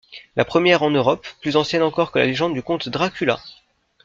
La 0.35 0.45
première 0.45 0.81
en 0.81 0.89
Europe, 0.89 1.27
plus 1.41 1.55
ancienne 1.57 1.83
encore 1.83 2.11
que 2.11 2.17
la 2.17 2.25
legende 2.25 2.55
du 2.55 2.63
comte 2.63 2.89
Dracula. 2.89 3.39